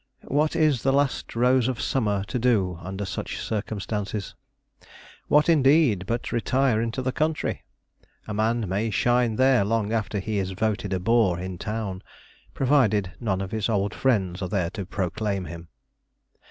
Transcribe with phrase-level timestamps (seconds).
[0.29, 4.33] What is the last rose of summer to do under such circumstances?
[5.27, 7.65] What, indeed, but retire into the country?
[8.27, 12.01] A man may shine there long after he is voted a bore in town,
[12.55, 15.67] provided none of his old friends are there to proclaim him.